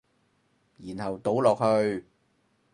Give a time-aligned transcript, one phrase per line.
[0.77, 2.03] 然後倒落去